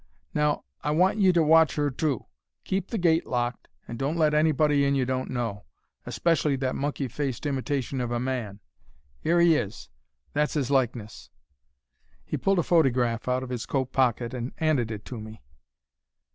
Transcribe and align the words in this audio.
Now, 0.33 0.63
I 0.83 0.89
want 0.89 1.19
you 1.19 1.31
to 1.31 1.43
watch 1.43 1.77
'er, 1.77 1.91
too. 1.91 2.25
Keep 2.63 2.87
the 2.87 2.97
gate 2.97 3.27
locked, 3.27 3.67
and 3.87 3.99
don't 3.99 4.17
let 4.17 4.33
anybody 4.33 4.83
in 4.83 4.95
you 4.95 5.05
don't 5.05 5.29
know. 5.29 5.65
Especially 6.07 6.55
that 6.55 6.75
monkey 6.75 7.07
faced 7.07 7.45
imitation 7.45 8.01
of 8.01 8.09
a 8.09 8.19
man. 8.19 8.61
Here 9.19 9.39
'e 9.39 9.55
is. 9.55 9.89
That's 10.33 10.55
his 10.55 10.71
likeness.' 10.71 11.29
"He 12.25 12.35
pulled 12.35 12.57
a 12.57 12.63
photygraph 12.63 13.27
out 13.27 13.43
of 13.43 13.51
'is 13.51 13.67
coatpocket 13.67 14.33
and 14.33 14.53
'anded 14.57 14.89
it 14.89 15.05
to 15.05 15.19
me. 15.21 15.43